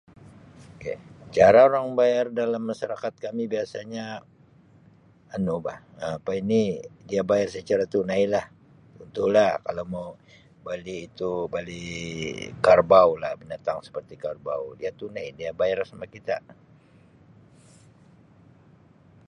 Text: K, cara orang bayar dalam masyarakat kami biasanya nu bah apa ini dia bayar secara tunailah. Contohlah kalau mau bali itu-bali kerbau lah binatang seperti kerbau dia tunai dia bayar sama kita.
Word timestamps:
K, 0.81 0.83
cara 1.35 1.59
orang 1.69 1.87
bayar 1.99 2.25
dalam 2.41 2.63
masyarakat 2.71 3.13
kami 3.25 3.43
biasanya 3.53 4.05
nu 5.45 5.55
bah 5.65 5.77
apa 6.17 6.31
ini 6.41 6.61
dia 7.09 7.21
bayar 7.31 7.49
secara 7.57 7.83
tunailah. 7.93 8.45
Contohlah 8.99 9.49
kalau 9.65 9.83
mau 9.93 10.07
bali 10.65 10.95
itu-bali 11.07 11.83
kerbau 12.65 13.09
lah 13.21 13.31
binatang 13.41 13.79
seperti 13.87 14.13
kerbau 14.23 14.63
dia 14.79 14.89
tunai 14.99 15.27
dia 15.39 15.51
bayar 15.61 15.79
sama 15.89 16.05
kita. 16.15 16.37